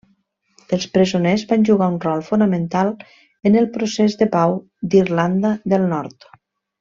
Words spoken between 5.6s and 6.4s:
del Nord.